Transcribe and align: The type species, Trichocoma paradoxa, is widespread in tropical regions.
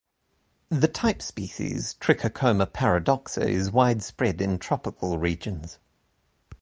The 0.69 0.87
type 0.87 1.21
species, 1.21 1.93
Trichocoma 1.99 2.65
paradoxa, 2.73 3.47
is 3.47 3.69
widespread 3.69 4.41
in 4.41 4.57
tropical 4.57 5.19
regions. 5.19 5.77